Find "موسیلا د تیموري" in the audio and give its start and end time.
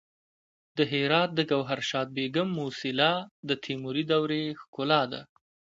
2.59-4.03